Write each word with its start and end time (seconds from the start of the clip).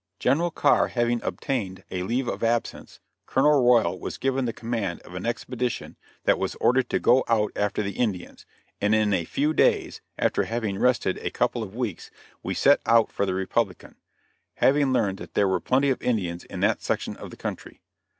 General 0.17 0.49
Carr 0.49 0.87
having 0.87 1.21
obtained 1.21 1.83
a 1.91 2.01
leave 2.01 2.27
of 2.27 2.41
absence, 2.43 2.99
Colonel 3.27 3.63
Royal 3.63 3.99
was 3.99 4.17
given 4.17 4.45
the 4.45 4.51
command 4.51 4.99
of 5.01 5.13
an 5.13 5.27
expedition 5.27 5.95
that 6.23 6.39
was 6.39 6.55
ordered 6.55 6.89
to 6.89 6.97
go 6.99 7.23
out 7.27 7.51
after 7.55 7.83
the 7.83 7.91
Indians, 7.91 8.47
and 8.81 8.95
in 8.95 9.13
a 9.13 9.25
few 9.25 9.53
days 9.53 10.01
after 10.17 10.45
having 10.45 10.79
rested 10.79 11.19
a 11.19 11.29
couple 11.29 11.61
of 11.61 11.75
weeks 11.75 12.09
we 12.41 12.55
set 12.55 12.81
out 12.87 13.11
for 13.11 13.27
the 13.27 13.35
Republican; 13.35 13.93
having 14.55 14.91
learned 14.91 15.19
that 15.19 15.35
there 15.35 15.47
were 15.47 15.59
plenty 15.59 15.91
of 15.91 16.01
Indians 16.01 16.45
in 16.45 16.61
that 16.61 16.81
section 16.81 17.15
of 17.15 17.29
the 17.29 17.37
country. 17.37 17.79